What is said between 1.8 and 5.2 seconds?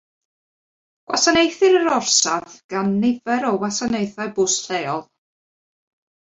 orsaf gan nifer o wasanaethau bws lleol.